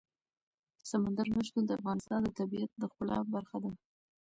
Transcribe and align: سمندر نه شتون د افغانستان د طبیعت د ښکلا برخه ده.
سمندر 0.91 1.27
نه 1.35 1.41
شتون 1.47 1.63
د 1.65 1.71
افغانستان 1.79 2.19
د 2.23 2.29
طبیعت 2.39 2.71
د 2.77 2.83
ښکلا 2.91 3.17
برخه 3.35 3.57
ده. 3.63 3.71